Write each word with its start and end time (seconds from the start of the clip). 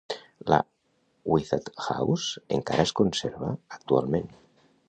La 0.51 0.57
Whitall 1.33 1.69
House 1.89 2.43
encara 2.57 2.89
es 2.89 2.97
conserva 3.03 3.55
actualment. 3.81 4.35